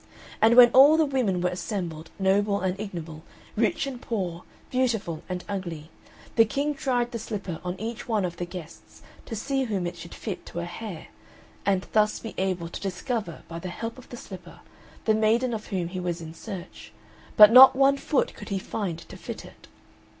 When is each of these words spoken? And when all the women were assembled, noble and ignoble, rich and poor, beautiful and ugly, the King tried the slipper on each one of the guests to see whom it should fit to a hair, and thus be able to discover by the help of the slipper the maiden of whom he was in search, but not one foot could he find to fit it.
And 0.41 0.55
when 0.55 0.71
all 0.71 0.97
the 0.97 1.05
women 1.05 1.41
were 1.41 1.51
assembled, 1.51 2.09
noble 2.17 2.59
and 2.59 2.75
ignoble, 2.79 3.21
rich 3.55 3.85
and 3.85 4.01
poor, 4.01 4.45
beautiful 4.71 5.21
and 5.29 5.43
ugly, 5.47 5.91
the 6.37 6.43
King 6.45 6.73
tried 6.73 7.11
the 7.11 7.19
slipper 7.19 7.61
on 7.63 7.79
each 7.79 8.07
one 8.07 8.25
of 8.25 8.37
the 8.37 8.45
guests 8.45 9.03
to 9.27 9.35
see 9.35 9.65
whom 9.65 9.85
it 9.85 9.95
should 9.95 10.15
fit 10.15 10.43
to 10.47 10.59
a 10.59 10.65
hair, 10.65 11.09
and 11.67 11.85
thus 11.91 12.17
be 12.17 12.33
able 12.39 12.67
to 12.67 12.81
discover 12.81 13.43
by 13.47 13.59
the 13.59 13.69
help 13.69 13.99
of 13.99 14.09
the 14.09 14.17
slipper 14.17 14.61
the 15.05 15.13
maiden 15.13 15.53
of 15.53 15.67
whom 15.67 15.89
he 15.89 15.99
was 15.99 16.19
in 16.19 16.33
search, 16.33 16.91
but 17.37 17.51
not 17.51 17.75
one 17.75 17.95
foot 17.97 18.33
could 18.33 18.49
he 18.49 18.57
find 18.57 18.97
to 19.07 19.15
fit 19.15 19.45
it. 19.45 19.67